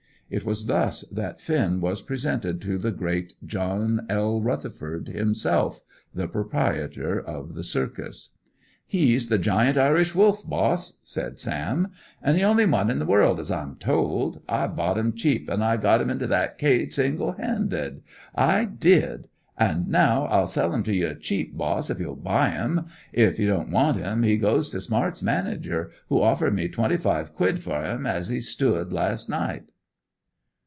[0.33, 4.39] It was thus that Finn was presented to the great John L.
[4.39, 5.81] Rutherford himself,
[6.15, 8.29] the proprietor of the circus.
[8.87, 11.89] "He's the Giant Irish Wolf, boss," said Sam,
[12.21, 14.41] "and the only one in the world, as I'm told.
[14.47, 18.01] I bought him cheap, an' I got him into that cage single handed,
[18.33, 19.27] I did;
[19.57, 22.85] an' now I'll sell him to you cheap, boss, if you'll buy him.
[23.11, 27.33] If you don't want him, he goes to Smart's manager, who offered me twenty five
[27.35, 29.73] quid for him, as he stood last night."